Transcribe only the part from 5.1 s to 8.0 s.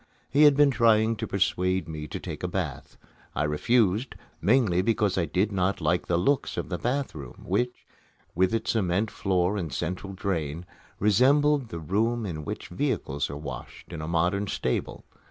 I did not like the looks of the bath room, which,